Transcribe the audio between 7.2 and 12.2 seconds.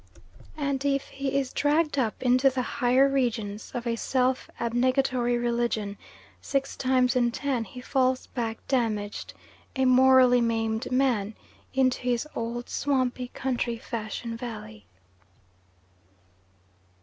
ten he falls back damaged, a morally maimed man, into